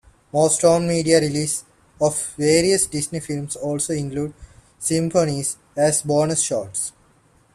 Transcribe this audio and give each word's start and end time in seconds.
Most 0.33 0.63
home 0.63 0.87
media 0.87 1.19
releases 1.21 1.63
of 2.01 2.33
various 2.35 2.87
Disney 2.87 3.19
films 3.19 3.55
also 3.55 3.93
include 3.93 4.33
"Symphonies" 4.79 5.57
as 5.77 6.01
bonus 6.01 6.41
shorts. 6.41 6.91